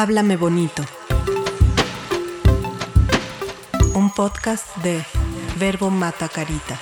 [0.00, 0.84] Háblame bonito.
[3.96, 5.02] Un podcast de
[5.58, 6.78] Verbo Mata Carita.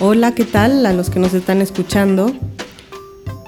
[0.00, 2.32] Hola, ¿qué tal a los que nos están escuchando?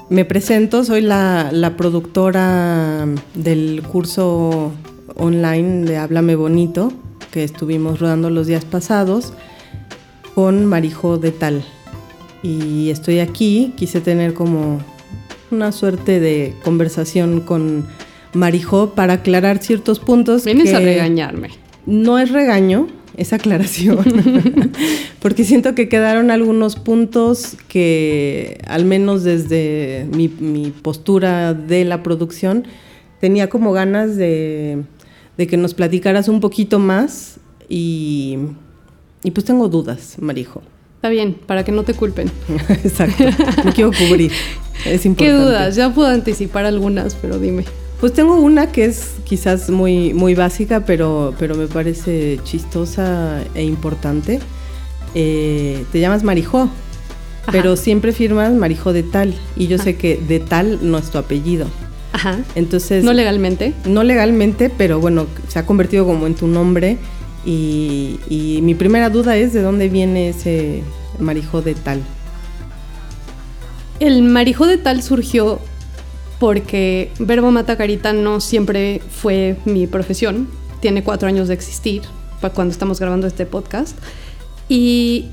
[0.07, 4.71] Me presento, soy la, la productora del curso
[5.15, 6.91] online de Háblame Bonito
[7.31, 9.33] que estuvimos rodando los días pasados
[10.35, 11.65] con Marijo de Tal.
[12.43, 14.79] Y estoy aquí, quise tener como
[15.51, 17.85] una suerte de conversación con
[18.33, 20.45] Marijo para aclarar ciertos puntos.
[20.45, 21.49] Vienes a regañarme.
[21.85, 23.99] No es regaño, es aclaración,
[25.19, 32.01] porque siento que quedaron algunos puntos que, al menos desde mi, mi postura de la
[32.01, 32.65] producción,
[33.19, 34.83] tenía como ganas de
[35.37, 37.37] de que nos platicaras un poquito más
[37.67, 38.37] y,
[39.23, 40.61] y pues tengo dudas, Marijo.
[40.95, 42.31] Está bien, para que no te culpen.
[42.69, 43.25] Exacto,
[43.63, 44.31] me quiero cubrir.
[44.85, 45.17] Es importante.
[45.17, 45.75] ¿Qué dudas?
[45.75, 47.65] Ya puedo anticipar algunas, pero dime.
[47.99, 53.63] Pues tengo una que es quizás muy, muy básica, pero, pero me parece chistosa e
[53.63, 54.39] importante.
[55.13, 56.69] Eh, te llamas Marijo,
[57.51, 59.33] pero siempre firmas Marijo de tal.
[59.55, 61.67] Y yo sé que de tal no es tu apellido.
[62.15, 62.39] Ajá.
[62.55, 63.03] Entonces.
[63.03, 63.73] No legalmente.
[63.85, 66.97] No legalmente, pero bueno, se ha convertido como en tu nombre.
[67.43, 70.81] Y, y mi primera duda es de dónde viene ese
[71.19, 72.01] marijo de tal.
[73.99, 75.59] El marijo de tal surgió
[76.39, 80.47] porque Verbo Mata Carita no siempre fue mi profesión.
[80.79, 82.01] Tiene cuatro años de existir
[82.53, 83.97] cuando estamos grabando este podcast.
[84.69, 85.25] Y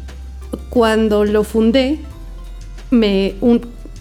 [0.68, 2.00] cuando lo fundé,
[2.90, 3.36] me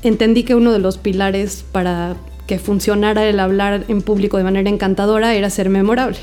[0.01, 2.15] entendí que uno de los pilares para
[2.51, 6.17] que funcionara el hablar en público de manera encantadora era ser memorable.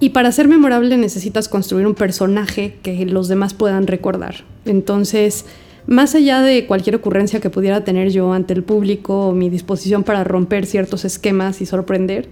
[0.00, 4.44] Y para ser memorable necesitas construir un personaje que los demás puedan recordar.
[4.66, 5.46] Entonces,
[5.86, 10.24] más allá de cualquier ocurrencia que pudiera tener yo ante el público mi disposición para
[10.24, 12.28] romper ciertos esquemas y sorprender,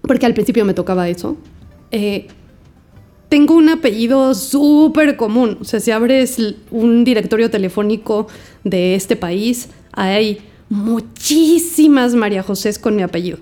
[0.00, 1.36] porque al principio me tocaba eso,
[1.90, 2.28] eh,
[3.28, 5.58] tengo un apellido súper común.
[5.60, 6.38] O sea, si abres
[6.70, 8.28] un directorio telefónico
[8.64, 10.38] de este país, hay
[10.68, 13.38] muchísimas María José con mi apellido.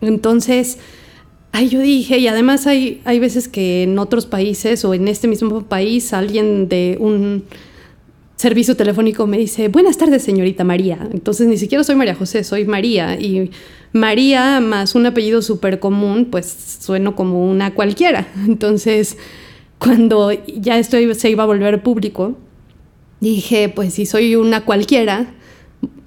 [0.00, 0.78] Entonces,
[1.52, 5.28] ahí yo dije, y además hay, hay veces que en otros países o en este
[5.28, 7.44] mismo país alguien de un
[8.36, 11.08] servicio telefónico me dice, buenas tardes, señorita María.
[11.12, 13.20] Entonces ni siquiera soy María José, soy María.
[13.20, 13.52] Y
[13.92, 18.26] María más un apellido súper común, pues sueno como una cualquiera.
[18.46, 19.16] Entonces,
[19.78, 22.36] cuando ya esto se iba a volver público,
[23.20, 25.34] dije, pues si soy una cualquiera,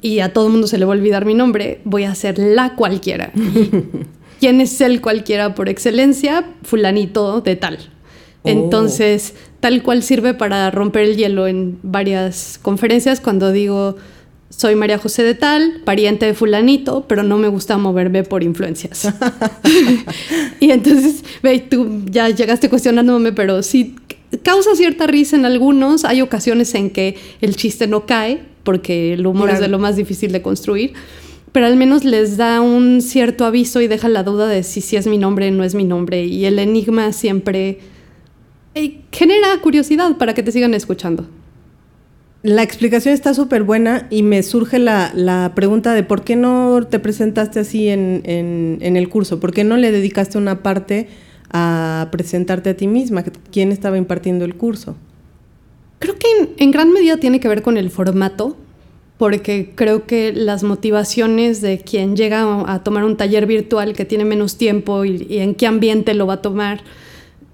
[0.02, 2.38] y a todo el mundo se le va a olvidar mi nombre, voy a ser
[2.38, 3.32] la cualquiera.
[4.40, 6.46] ¿Quién es el cualquiera por excelencia?
[6.64, 7.80] Fulanito de tal.
[8.44, 8.50] Oh.
[8.50, 13.96] Entonces, tal cual sirve para romper el hielo en varias conferencias cuando digo,
[14.50, 19.08] soy María José de tal, pariente de fulanito, pero no me gusta moverme por influencias.
[20.60, 23.96] y entonces, ve, tú ya llegaste cuestionándome, pero sí
[24.44, 29.26] causa cierta risa en algunos, hay ocasiones en que el chiste no cae, porque el
[29.26, 30.94] humor es de lo más difícil de construir,
[31.54, 34.98] pero al menos les da un cierto aviso y deja la duda de si, si
[34.98, 36.26] es mi nombre o no es mi nombre.
[36.26, 37.80] Y el enigma siempre
[38.74, 41.26] eh, genera curiosidad para que te sigan escuchando.
[42.44, 47.00] La explicación está súper buena y me surge la, pregunta de por qué no te
[47.00, 48.22] presentaste así en,
[48.82, 51.08] el curso, por qué no le dedicaste una parte
[51.52, 54.96] a presentarte a ti misma, quién estaba impartiendo el curso.
[56.06, 58.56] Creo que en, gran medida tiene que ver con el formato,
[59.18, 64.24] porque creo que las motivaciones de quien llega a tomar un taller virtual que tiene
[64.24, 66.84] menos tiempo y, en qué ambiente lo va a tomar,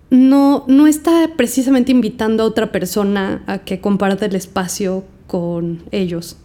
[0.10, 6.36] no, no está precisamente invitando a otra persona a que comparte el espacio con ellos.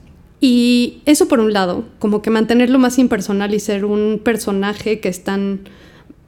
[0.41, 5.09] Y eso por un lado, como que mantenerlo más impersonal y ser un personaje que
[5.09, 5.63] están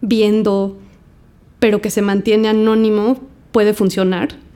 [0.00, 0.76] viendo,
[1.60, 3.20] pero que se mantiene anónimo,
[3.52, 4.47] puede funcionar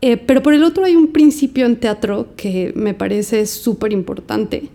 [0.00, 4.68] eh, pero por el otro hay un principio en teatro que me parece súper importante,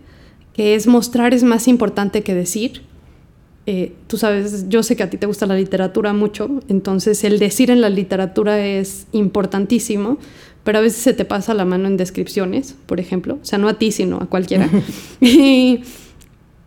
[0.52, 2.82] que es mostrar es más importante que decir.
[3.66, 7.38] Eh, tú sabes, yo sé que a ti te gusta la literatura mucho, entonces el
[7.38, 10.18] decir en la literatura es importantísimo,
[10.64, 13.68] pero a veces se te pasa la mano en descripciones, por ejemplo, o sea, no
[13.68, 14.68] a ti, sino a cualquiera.
[15.22, 15.80] y,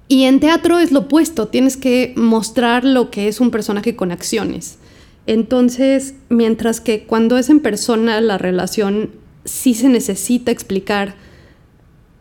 [0.08, 4.12] y en teatro es lo opuesto, tienes que mostrar lo que es un personaje con
[4.12, 4.80] acciones.
[5.28, 9.12] Entonces, mientras que cuando es en persona la relación
[9.44, 11.16] sí se necesita explicar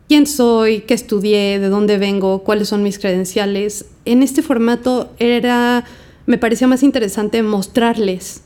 [0.07, 5.85] quién soy, qué estudié, de dónde vengo, cuáles son mis credenciales, en este formato era
[6.25, 8.41] me parecía más interesante mostrarles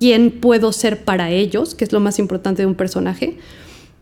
[0.00, 3.38] quién puedo ser para ellos, que es lo más importante de un personaje.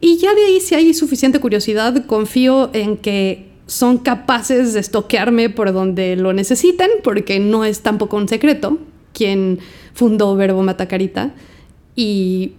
[0.01, 5.51] Y ya de ahí, si hay suficiente curiosidad, confío en que son capaces de estoquearme
[5.51, 8.79] por donde lo necesitan, porque no es tampoco un secreto
[9.15, 9.61] quien
[9.95, 11.35] fundó Verbo Matacarita.
[11.97, 12.53] Y,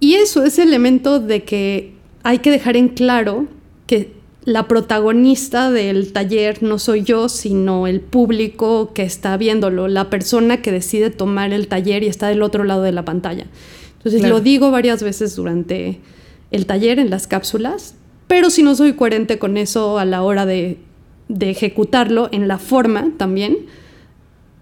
[0.00, 1.92] y eso, ese elemento de que
[2.22, 3.46] hay que dejar en claro
[3.86, 4.12] que
[4.44, 10.60] la protagonista del taller no soy yo, sino el público que está viéndolo, la persona
[10.60, 13.46] que decide tomar el taller y está del otro lado de la pantalla.
[13.98, 16.00] Entonces lo digo varias veces durante
[16.50, 17.94] el taller, en las cápsulas,
[18.26, 20.78] pero si no soy coherente con eso a la hora de,
[21.28, 23.56] de ejecutarlo, en la forma también,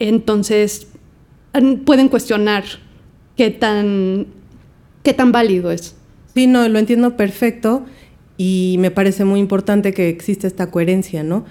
[0.08, 0.88] entonces
[1.84, 2.64] pueden cuestionar
[3.37, 4.26] qué tan,
[5.02, 5.96] qué tan válido es.
[6.34, 7.84] Sí, no, lo entiendo perfecto
[8.37, 11.44] y me parece muy importante que exista esta coherencia, ¿no?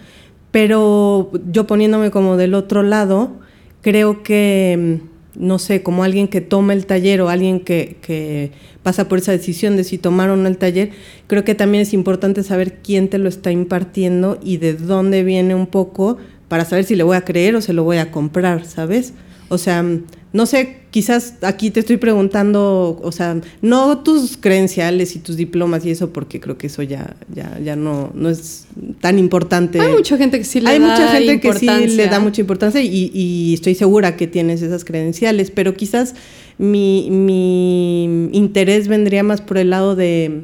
[0.52, 3.40] Pero yo poniéndome como del otro lado,
[3.82, 5.00] creo que,
[5.38, 8.52] mm, no sé, como alguien que toma el taller o alguien que, que
[8.84, 10.90] pasa por esa decisión de si tomar o no el taller,
[11.28, 15.56] creo que también es importante saber quién te lo está impartiendo y de dónde viene
[15.56, 16.18] un poco
[16.52, 19.14] para saber si le voy a creer o se lo voy a comprar, ¿sabes?
[19.48, 19.86] O sea,
[20.34, 25.86] no sé, quizás aquí te estoy preguntando, o sea, no tus credenciales y tus diplomas
[25.86, 28.66] y eso, porque creo que eso ya, ya, ya no, no es
[29.00, 29.80] tan importante.
[29.80, 32.42] Hay mucha gente que sí le Hay da mucha gente que sí le da mucha
[32.42, 36.16] importancia y, y estoy segura que tienes esas credenciales, pero quizás
[36.58, 40.44] mi, mi interés vendría más por el lado de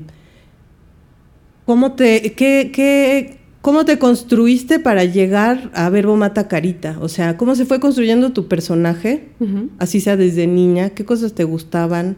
[1.66, 3.37] cómo te, qué, qué,
[3.68, 6.98] ¿Cómo te construiste para llegar a Verbo Mata Carita?
[7.02, 9.28] O sea, ¿cómo se fue construyendo tu personaje?
[9.78, 10.92] Así sea desde niña.
[10.92, 12.16] ¿Qué cosas te gustaban?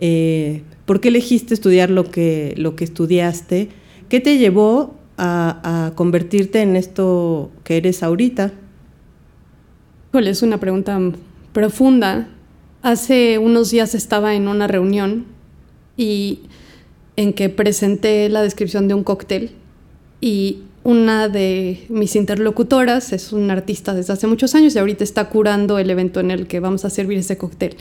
[0.00, 3.68] Eh, ¿Por qué elegiste estudiar lo que, lo que estudiaste?
[4.08, 8.52] ¿Qué te llevó a, a convertirte en esto que eres ahorita?
[10.08, 10.98] Híjole, es una pregunta
[11.52, 12.30] profunda.
[12.82, 15.26] Hace unos días estaba en una reunión
[15.96, 16.40] y
[17.14, 19.52] en que presenté la descripción de un cóctel
[20.20, 25.28] y una de mis interlocutoras es una artista desde hace muchos años y ahorita está
[25.28, 27.76] curando el evento en el que vamos a servir ese cóctel.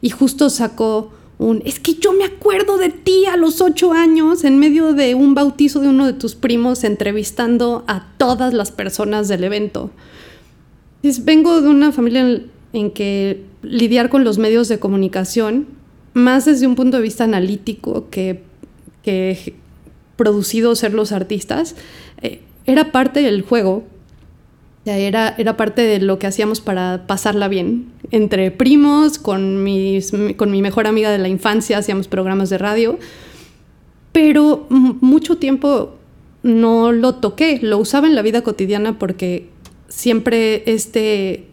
[0.00, 4.44] Y justo sacó un, es que yo me acuerdo de ti a los ocho años
[4.44, 9.26] en medio de un bautizo de uno de tus primos entrevistando a todas las personas
[9.26, 9.90] del evento.
[11.02, 15.66] Pues vengo de una familia en, en que lidiar con los medios de comunicación,
[16.12, 18.42] más desde un punto de vista analítico que,
[19.02, 19.54] que
[20.16, 21.76] producido ser los artistas,
[22.22, 23.84] eh, era parte del juego.
[24.86, 27.90] Era, era parte de lo que hacíamos para pasarla bien.
[28.10, 32.98] Entre primos, con, mis, con mi mejor amiga de la infancia, hacíamos programas de radio.
[34.12, 35.94] Pero mucho tiempo
[36.42, 39.48] no lo toqué, lo usaba en la vida cotidiana porque
[39.88, 41.46] siempre este,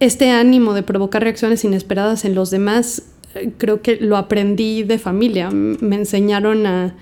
[0.00, 3.02] este ánimo de provocar reacciones inesperadas en los demás,
[3.34, 5.50] eh, creo que lo aprendí de familia.
[5.50, 6.94] Me enseñaron a,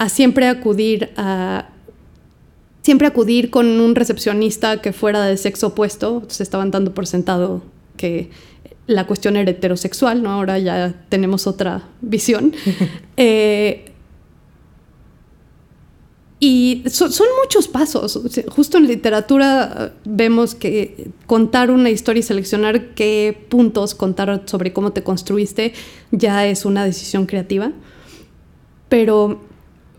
[0.00, 1.68] a siempre acudir a
[2.82, 6.22] siempre acudir con un recepcionista que fuera de sexo opuesto.
[6.28, 7.62] Se estaban dando por sentado
[7.98, 8.30] que
[8.86, 10.30] la cuestión era heterosexual, ¿no?
[10.30, 12.52] Ahora ya tenemos otra visión.
[13.18, 13.84] Eh,
[16.38, 18.18] y so- son muchos pasos.
[18.48, 24.72] Justo en literatura eh, vemos que contar una historia y seleccionar qué puntos contar sobre
[24.72, 25.74] cómo te construiste
[26.12, 27.72] ya es una decisión creativa.
[28.88, 29.42] Pero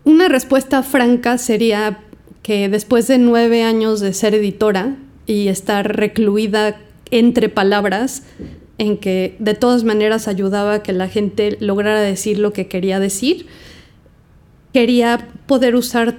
[0.04, 2.00] una respuesta franca sería
[2.44, 4.96] que después de nueve años de ser editora
[5.28, 6.80] y estar recluida
[7.12, 8.24] entre palabras,
[8.78, 13.00] en que de todas maneras ayudaba a que la gente lograra decir lo que quería
[13.00, 13.46] decir,
[14.74, 16.18] quería poder usar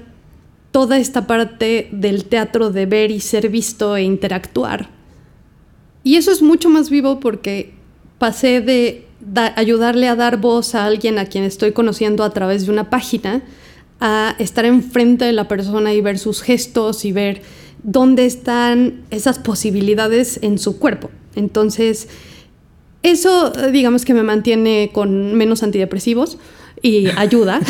[0.71, 4.91] toda esta parte del teatro de ver y ser visto e interactuar.
[6.05, 7.73] Y eso es mucho más vivo porque
[8.19, 12.67] pasé de da- ayudarle a dar voz a alguien a quien estoy conociendo a través
[12.67, 13.43] de una página
[14.05, 17.41] a estar enfrente de la persona y ver sus gestos y ver
[17.85, 21.09] dónde están esas posibilidades en su cuerpo.
[21.37, 22.09] Entonces,
[23.05, 26.37] eso eh, digamos que me mantiene con menos antidepresivos
[26.83, 27.61] y ayuda.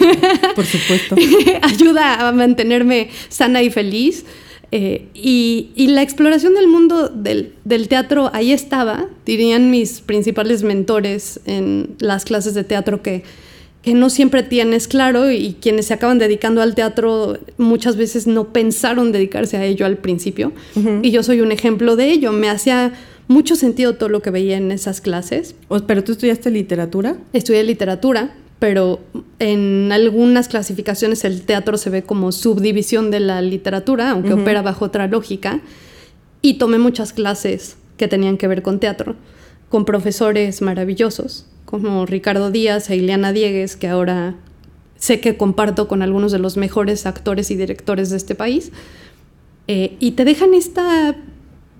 [0.56, 1.14] Por supuesto.
[1.62, 4.24] ayuda a mantenerme sana y feliz.
[4.74, 10.62] Eh, y, y la exploración del mundo del, del teatro ahí estaba, dirían mis principales
[10.62, 13.24] mentores en las clases de teatro que,
[13.82, 18.52] que no siempre tienes claro y quienes se acaban dedicando al teatro muchas veces no
[18.52, 20.52] pensaron dedicarse a ello al principio.
[21.02, 22.30] Y yo soy un ejemplo de ello.
[22.32, 22.92] Me hacía
[23.26, 25.56] mucho sentido todo lo que veía en esas clases.
[25.86, 27.16] ¿Pero tú estudiaste literatura?
[27.32, 29.00] Estudié literatura, pero
[29.40, 34.84] en algunas clasificaciones el teatro se ve como subdivisión de la literatura, aunque opera bajo
[34.84, 35.60] otra lógica.
[36.42, 39.14] y tomé muchas clases que tenían que ver con teatro,
[39.72, 44.34] con profesores maravillosos, como Ricardo Díaz e Ileana Diegues, que ahora
[44.96, 48.70] sé que comparto con algunos de los mejores actores y directores de este país,
[49.68, 51.16] eh, y te dejan esta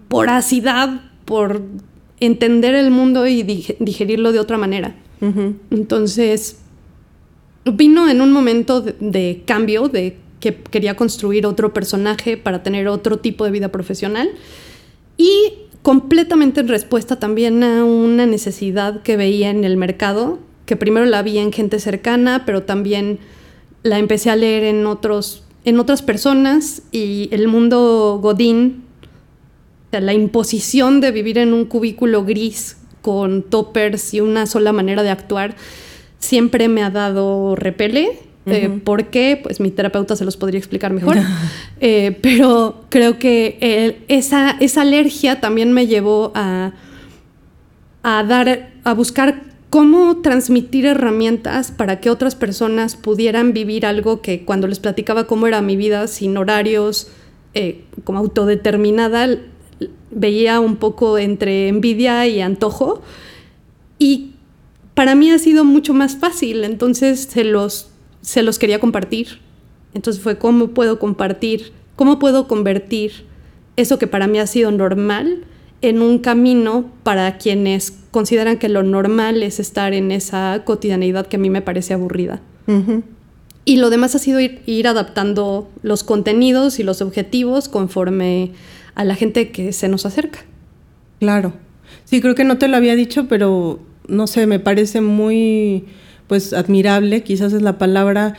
[0.09, 1.61] voracidad por
[2.19, 4.97] entender el mundo y digerirlo de otra manera.
[5.71, 6.61] Entonces,
[7.71, 13.19] vino en un momento de, cambio, de que quería construir otro personaje para tener otro
[13.19, 14.31] tipo de vida profesional
[15.19, 21.07] y completamente en respuesta también a una necesidad que veía en el mercado, que primero
[21.07, 23.19] la vi en gente cercana, pero también
[23.83, 28.85] la empecé a leer en otros en otras personas y el mundo godín,
[29.93, 35.11] la imposición de vivir en un cubículo gris con toppers y una sola manera de
[35.11, 35.55] actuar,
[36.19, 38.19] siempre me ha dado repele.
[38.47, 39.39] Eh, ¿Por qué?
[39.41, 41.17] Pues mi terapeuta se los podría explicar mejor.
[41.85, 46.75] Eh, pero creo que esa, esa alergia también me llevó a,
[48.05, 54.45] a dar, a buscar cómo transmitir herramientas para que otras personas pudieran vivir algo que
[54.45, 57.09] cuando les platicaba cómo era mi vida sin horarios,
[57.55, 59.39] eh, como autodeterminada,
[60.11, 63.01] veía un poco entre envidia y antojo.
[63.99, 64.33] Y
[64.93, 67.92] para mí ha sido mucho más fácil, entonces se los,
[68.23, 69.41] se los quería compartir.
[69.95, 73.27] Entonces fue cómo puedo compartir, cómo puedo convertir
[73.77, 75.45] eso que para mí ha sido normal
[75.83, 81.37] en un camino para quienes consideran que lo normal es estar en esa cotidianeidad que
[81.37, 82.41] a mí me parece aburrida.
[83.65, 88.53] Y lo demás ha sido ir, adaptando los contenidos y los objetivos conforme
[88.95, 90.41] a la gente que se nos acerca.
[91.19, 91.53] Claro.
[92.05, 95.85] Sí, creo que no te lo había dicho, pero no sé, me parece muy
[96.27, 98.35] pues admirable, quizás es la palabra,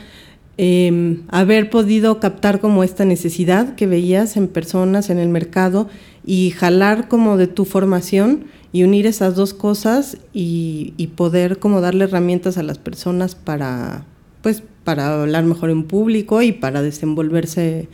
[0.56, 5.88] em, haber podido captar como esta necesidad que veías en personas, en el mercado,
[6.26, 12.04] y jalar como de tu formación y unir esas dos cosas y, poder como darle
[12.04, 14.04] herramientas a las personas para
[14.42, 17.88] pues para hablar mejor en público y para desenvolverse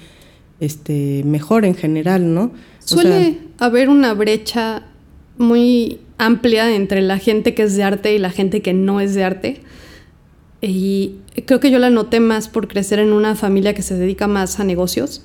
[0.58, 2.50] este mejor en general, ¿no?
[2.78, 4.84] Suele haber una brecha
[5.36, 9.14] muy amplia entre la gente que es de arte y la gente que no es
[9.14, 9.60] de arte.
[10.60, 14.26] Y creo que yo la noté más por crecer en una familia que se dedica
[14.26, 15.22] más a negocios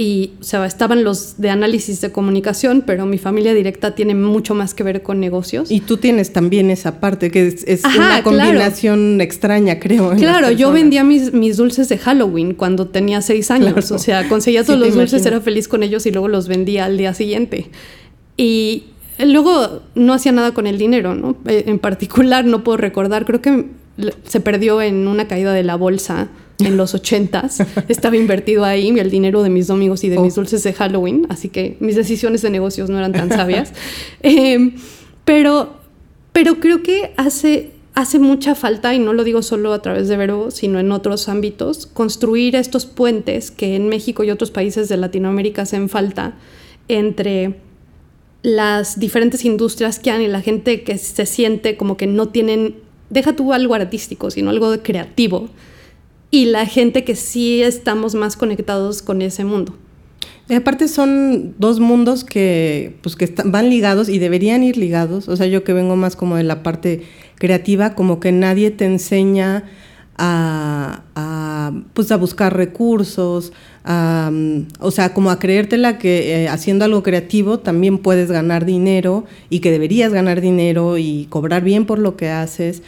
[0.00, 4.54] y o sea, estaban los de análisis de comunicación, pero mi familia directa tiene mucho
[4.54, 5.70] más que ver con negocios.
[5.70, 10.14] Y tú tienes también esa parte, que es, una combinación extraña, creo.
[10.16, 14.64] Claro, yo vendía mis, mis, dulces de Halloween cuando tenía seis años, o sea, conseguía
[14.64, 17.66] todos los dulces, era feliz con ellos y luego los vendía al día siguiente.
[18.38, 18.84] Y
[19.26, 21.36] luego no hacía nada con el dinero, ¿no?
[21.46, 23.66] Eh, en particular no puedo recordar, creo que
[24.24, 27.62] se perdió en una caída de la bolsa en los ochentas.
[27.88, 30.40] Estaba invertido ahí el dinero de mis domingos y de mis oh.
[30.40, 33.72] dulces de Halloween, así que mis decisiones de negocios no eran tan sabias.
[34.22, 34.74] Em,
[35.24, 35.74] pero,
[36.32, 40.16] pero creo que hace, hace mucha falta, y no lo digo solo a través de
[40.16, 44.96] Verbo, sino en otros ámbitos, construir estos puentes que en México y otros países de
[44.96, 46.34] Latinoamérica hacen falta
[46.88, 47.54] entre
[48.42, 52.76] las diferentes industrias que han y la gente que se siente como que no tienen,
[53.10, 55.48] deja tú algo artístico, sino algo creativo
[56.30, 59.74] y la gente que sí estamos más conectados con ese mundo.
[60.54, 65.28] Aparte son dos mundos que, pues, que van ligados y deberían ir ligados.
[65.28, 67.02] O sea, yo que vengo más como de la parte
[67.36, 69.64] creativa, como que nadie te enseña
[70.20, 73.52] a, pues a buscar recursos,
[73.84, 79.60] o sea, como a creértela que eh, haciendo algo creativo también puedes ganar dinero y
[79.60, 82.82] que deberías ganar dinero y cobrar bien por lo que haces.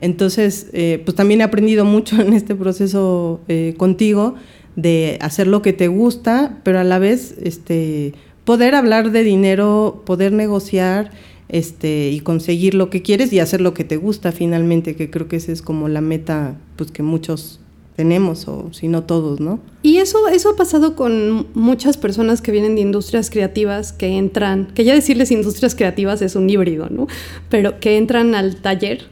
[0.00, 4.34] Entonces, eh, pues también he aprendido mucho en este proceso eh, contigo
[4.76, 8.12] de hacer lo que te gusta, pero a la vez este,
[8.44, 11.10] poder hablar de dinero, poder negociar
[11.48, 15.28] este, y conseguir lo que quieres y hacer lo que te gusta finalmente, que creo
[15.28, 17.60] que esa es como la meta pues, que muchos
[17.96, 19.58] tenemos, o si no todos, ¿no?
[19.82, 24.66] Y eso, eso ha pasado con muchas personas que vienen de industrias creativas, que entran,
[24.74, 27.06] que ya decirles industrias creativas es un híbrido, ¿no?
[27.48, 29.06] Pero que entran al taller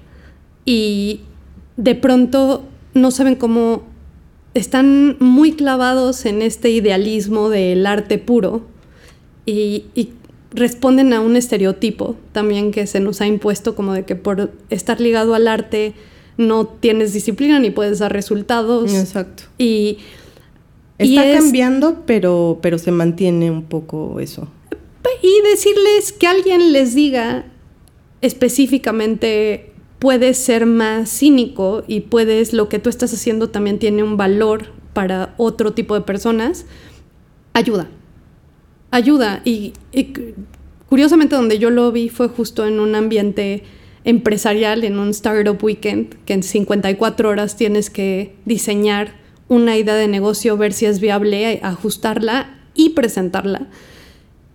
[0.66, 1.20] y
[1.78, 3.84] de pronto no saben cómo
[4.52, 8.62] están muy clavados en este idealismo del arte puro
[9.46, 10.10] y, y
[10.54, 15.00] responden a un estereotipo también que se nos ha impuesto como de que por estar
[15.00, 15.94] ligado al arte
[16.36, 18.94] no tienes disciplina ni puedes dar resultados.
[18.94, 19.44] Exacto.
[19.58, 19.98] Y
[20.98, 24.48] está cambiando, pero pero se mantiene un poco eso.
[25.22, 27.46] Y decirles que alguien les diga
[28.20, 34.16] específicamente puedes ser más cínico y puedes lo que tú estás haciendo también tiene un
[34.16, 36.66] valor para otro tipo de personas,
[37.54, 37.88] ayuda
[38.94, 39.42] ayuda.
[39.44, 40.12] Y, y
[40.88, 43.64] curiosamente donde yo lo vi fue justo en un ambiente
[44.04, 49.14] empresarial, en un Startup Weekend, que en 54 horas tienes que diseñar
[49.48, 53.68] una idea de negocio, ver si es viable, ajustarla y presentarla.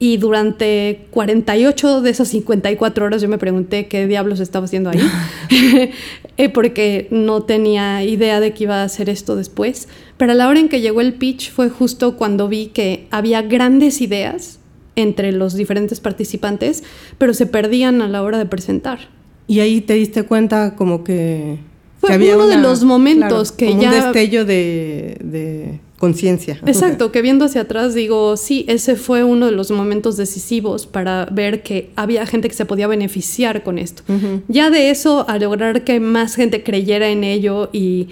[0.01, 5.01] Y durante 48 de esas 54 horas yo me pregunté qué diablos estaba haciendo ahí,
[6.37, 9.89] eh, porque no tenía idea de que iba a hacer esto después.
[10.15, 13.41] Pero a la hora en que llegó el pitch fue justo cuando vi que había
[13.41, 14.59] grandes ideas
[14.95, 16.83] entre los diferentes participantes,
[17.17, 19.09] pero se perdían a la hora de presentar.
[19.47, 21.57] Y ahí te diste cuenta como que...
[21.99, 23.89] Fue que uno de los momentos que como ya...
[23.89, 26.57] Un destello de, de conciencia.
[26.65, 31.25] Exacto, que viendo hacia atrás digo, sí, ese fue uno de los momentos decisivos para
[31.25, 34.01] ver que había gente que se podía beneficiar con esto.
[34.47, 38.07] Ya de eso, a lograr que más gente creyera en ello y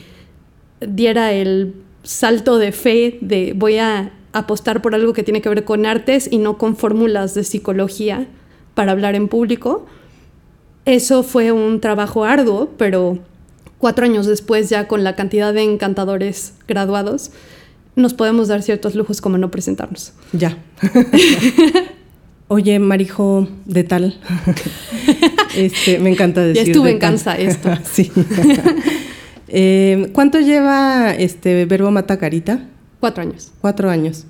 [0.86, 5.64] diera el salto de fe de voy a apostar por algo que tiene que ver
[5.64, 8.28] con artes y no con fórmulas de psicología
[8.76, 9.86] para hablar en público.
[10.86, 13.20] Eso fue un trabajo arduo, pero
[13.78, 17.32] cuatro años después, ya con la cantidad de encantadores graduados,
[17.98, 20.14] nos podemos dar ciertos lujos como no presentarnos.
[20.32, 20.58] Ya.
[22.48, 24.22] Oye, Marijo, de tal.
[25.58, 26.64] este, me encanta decir.
[26.64, 27.70] Ya estuve de en cansa esto.
[27.84, 28.12] sí.
[29.50, 32.62] Eh, ¿Cuánto lleva este verbo mata carita?
[33.00, 33.52] Cuatro años.
[33.60, 34.26] Cuatro años.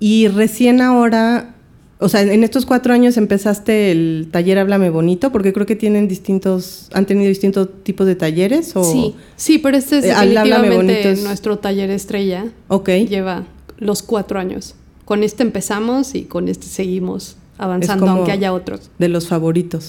[0.00, 1.54] Y recién ahora,
[1.98, 6.08] o sea, en estos cuatro años empezaste el taller Háblame Bonito, porque creo que tienen
[6.08, 8.76] distintos, han tenido distintos tipos de talleres.
[8.76, 8.84] ¿o?
[8.84, 12.44] Sí, sí, pero este es Eh, definitivamente es- nuestro taller estrella.
[12.68, 12.88] Ok.
[13.08, 13.44] Lleva
[13.78, 14.74] los cuatro años.
[15.04, 18.90] Con este empezamos y con este seguimos avanzando, como- aunque haya otros.
[18.98, 19.86] De los favoritos.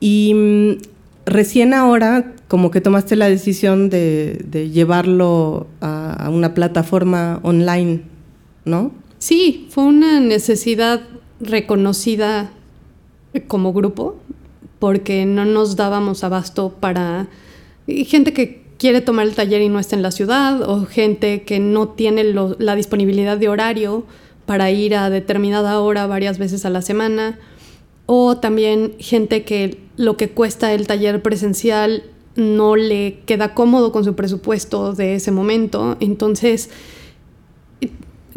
[0.00, 0.82] Y mm,
[1.26, 8.02] recién ahora, como que tomaste la decisión de, de llevarlo a, a una plataforma online,
[8.64, 8.92] ¿no?
[9.18, 11.02] Sí, fue una necesidad
[11.40, 12.50] reconocida
[13.46, 14.16] como grupo
[14.78, 17.28] porque no nos dábamos abasto para
[17.86, 21.58] gente que quiere tomar el taller y no está en la ciudad o gente que
[21.58, 24.04] no tiene la disponibilidad de horario
[24.44, 27.38] para ir a determinada hora varias veces a la semana
[28.06, 32.04] o también gente que lo que cuesta el taller presencial
[32.36, 35.96] no le queda cómodo con su presupuesto de ese momento.
[36.00, 36.70] Entonces,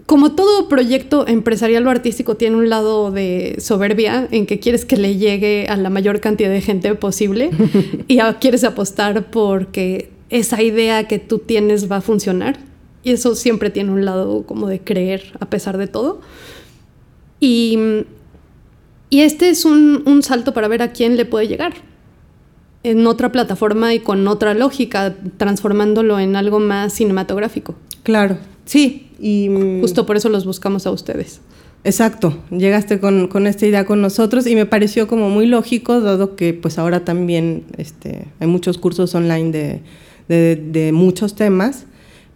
[0.10, 4.98] como todo proyecto empresarial o artístico tiene un lado de soberbia en que quieres que
[4.98, 7.52] le llegue a la mayor cantidad de gente posible
[8.08, 12.58] y quieres apostar porque esa idea que tú tienes va a funcionar.
[13.04, 16.22] Y eso siempre tiene un lado como de creer a pesar de todo.
[17.39, 17.78] Y,
[19.12, 21.74] y este es un, un salto para ver a quién le puede llegar
[22.82, 27.76] en otra plataforma y con otra lógica, transformándolo en algo más cinematográfico.
[28.02, 29.06] Claro, sí.
[29.19, 31.41] Y, mm, Justo por eso los buscamos a ustedes.
[31.84, 36.36] Exacto, llegaste con, con esta idea con nosotros y me pareció como muy lógico, dado
[36.36, 39.79] que pues ahora también este, hay muchos cursos online de,
[40.27, 41.86] de- de muchos temas,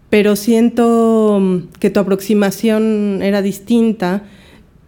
[0.10, 4.24] pero siento mm, que tu aproximación era distinta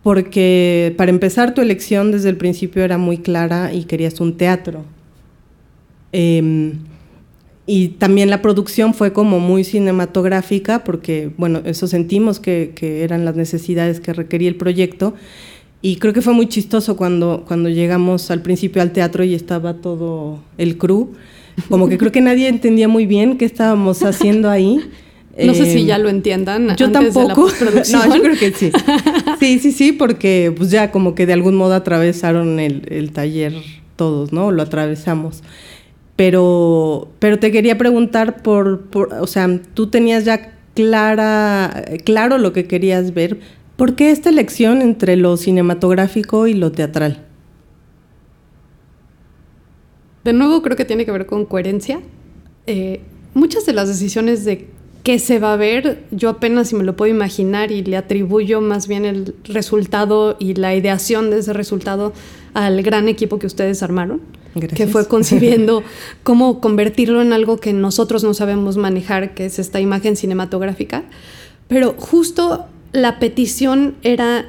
[0.03, 4.83] porque para empezar tu elección desde el principio era muy clara y querías un teatro.
[6.11, 6.73] Em,
[7.67, 13.25] y también la producción fue como muy cinematográfica, porque, bueno, eso sentimos que, que eran
[13.25, 15.15] las necesidades que requería el proyecto.
[15.81, 19.75] Y creo que fue muy chistoso cuando, cuando llegamos al principio al teatro y estaba
[19.75, 21.13] todo el crew.
[21.69, 24.79] Como que creo que nadie entendía muy bien qué estábamos haciendo ahí.
[25.37, 27.51] No sé si Em, ya lo entiendan yo antes de la tampoco.
[27.91, 28.71] no, yo creo que sí.
[29.37, 33.53] Sí, sí, sí, porque pues ya como que de algún modo atravesaron el, el taller
[33.97, 34.53] todos, ¿no?
[34.53, 35.43] Lo atravesamos.
[36.15, 42.53] Pero, pero te quería preguntar por, por, o sea, tú tenías ya clara, claro lo
[42.53, 43.39] que querías ver.
[43.75, 47.25] ¿Por qué esta elección entre lo cinematográfico y lo teatral?
[50.23, 51.99] De nuevo, creo que tiene que ver con coherencia.
[52.67, 53.01] Eh,
[53.33, 54.69] muchas de las decisiones de
[55.03, 58.59] qué se va a ver, yo apenas si me lo puedo imaginar y le atribuyo
[58.59, 62.11] más bien el resultado y la ideación de ese resultado
[62.55, 64.21] al gran equipo que ustedes armaron,
[64.59, 65.83] que fue concibiendo
[66.23, 71.03] cómo convertirlo en algo que nosotros no sabemos manejar, que es esta imagen cinematográfica.
[71.67, 74.45] Pero justo la petición era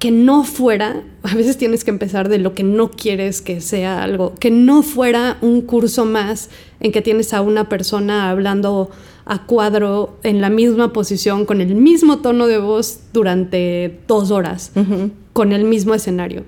[0.00, 4.02] que no fuera, a veces tienes que empezar de lo que no quieres que sea
[4.02, 6.48] algo, que no fuera un curso más
[6.80, 8.90] en que tienes a una persona hablando
[9.26, 14.72] a cuadro en la misma posición, con el mismo tono de voz durante dos horas,
[15.34, 16.44] con el mismo escenario.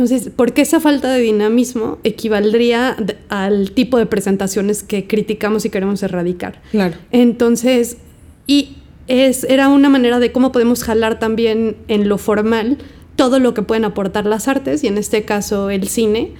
[0.00, 2.96] Entonces, porque esa falta de dinamismo equivaldría
[3.28, 6.62] al tipo de presentaciones que criticamos y queremos erradicar.
[6.70, 6.96] Claro.
[7.12, 7.98] Entonces,
[8.46, 8.76] y
[9.08, 12.78] es, era una manera de cómo podemos jalar también en lo formal
[13.14, 16.32] todo lo que pueden aportar las artes y en este caso el cine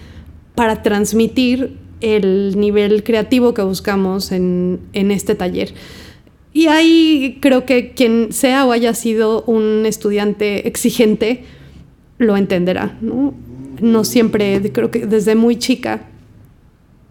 [0.55, 5.75] para transmitir el nivel creativo que buscamos en, en este taller.
[6.55, 11.45] Y ahí creo que quien sea o haya sido un estudiante exigente
[12.17, 12.97] lo entenderá.
[13.03, 13.35] ¿no?
[13.83, 16.09] No siempre, creo que desde muy chica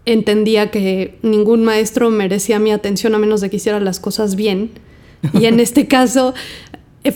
[0.06, 4.70] entendía que ningún maestro merecía mi atención a menos de que hiciera las cosas bien.
[5.34, 6.34] Y en este caso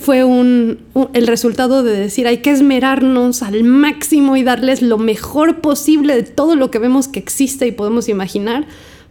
[0.01, 0.79] fue un,
[1.13, 6.23] el resultado de decir hay que esmerarnos al máximo y darles lo mejor posible de
[6.23, 8.67] todo lo que vemos que existe y podemos imaginar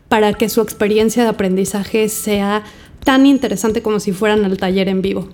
[0.10, 2.64] para que su experiencia de aprendizaje sea
[3.04, 5.30] tan interesante como si fueran al taller en vivo.